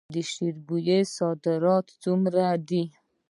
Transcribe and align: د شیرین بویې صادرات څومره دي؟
د 0.13 0.17
شیرین 0.31 0.57
بویې 0.67 0.99
صادرات 1.15 1.87
څومره 2.03 2.43
دي؟ 2.67 2.83